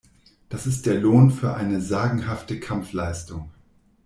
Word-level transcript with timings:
Das 0.49 0.65
ist 0.65 0.87
der 0.87 0.99
Lohn 0.99 1.29
für 1.29 1.53
eine 1.53 1.79
sagenhafte 1.79 2.59
Kampfleistung. 2.59 3.51